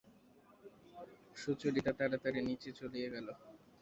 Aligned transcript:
সুচরিতা 1.35 1.91
তাড়াতাড়ি 1.99 2.39
নীচে 2.47 2.69
চলিয়া 2.79 3.09
গেল। 3.15 3.27